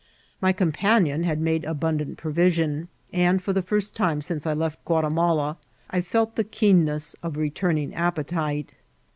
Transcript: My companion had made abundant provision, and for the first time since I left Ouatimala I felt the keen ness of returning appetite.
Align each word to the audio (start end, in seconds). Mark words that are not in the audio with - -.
My 0.41 0.51
companion 0.51 1.25
had 1.25 1.39
made 1.39 1.63
abundant 1.63 2.17
provision, 2.17 2.87
and 3.13 3.39
for 3.39 3.53
the 3.53 3.61
first 3.61 3.95
time 3.95 4.19
since 4.19 4.47
I 4.47 4.53
left 4.55 4.83
Ouatimala 4.83 5.57
I 5.91 6.01
felt 6.01 6.35
the 6.37 6.43
keen 6.43 6.85
ness 6.85 7.13
of 7.21 7.37
returning 7.37 7.93
appetite. 7.93 8.71